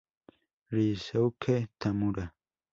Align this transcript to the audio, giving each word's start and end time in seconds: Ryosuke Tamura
Ryosuke 0.73 1.55
Tamura 1.79 2.25